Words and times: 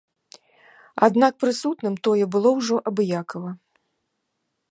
Аднак 1.07 1.33
прысутным 1.43 1.95
тое 2.09 2.25
было 2.35 2.49
ўжо 2.59 2.75
абыякава. 2.93 3.51